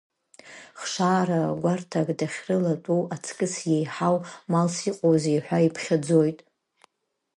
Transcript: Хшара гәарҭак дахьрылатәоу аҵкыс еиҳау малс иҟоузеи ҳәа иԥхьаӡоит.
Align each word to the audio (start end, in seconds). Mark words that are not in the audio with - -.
Хшара 0.79 1.41
гәарҭак 1.61 2.07
дахьрылатәоу 2.19 3.01
аҵкыс 3.15 3.55
еиҳау 3.75 4.17
малс 4.51 4.75
иҟоузеи 4.89 5.39
ҳәа 5.45 5.65
иԥхьаӡоит. 5.67 6.39